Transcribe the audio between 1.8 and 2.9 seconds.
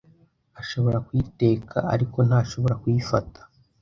ariko ntashobora